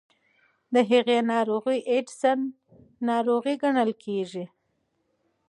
د 0.73 0.75
هغې 0.89 1.17
ناروغۍ 1.31 1.79
اډیسن 1.95 2.39
ناروغي 3.07 3.55
ګڼل 3.63 3.91
کېږي. 4.03 4.45